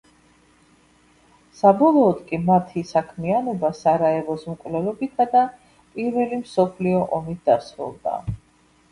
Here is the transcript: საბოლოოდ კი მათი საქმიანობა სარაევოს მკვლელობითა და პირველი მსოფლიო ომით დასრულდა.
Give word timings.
საბოლოოდ 1.57 2.21
კი 2.29 2.37
მათი 2.45 2.81
საქმიანობა 2.91 3.69
სარაევოს 3.79 4.45
მკვლელობითა 4.53 5.27
და 5.35 5.43
პირველი 5.99 6.39
მსოფლიო 6.41 7.03
ომით 7.19 7.45
დასრულდა. 7.51 8.15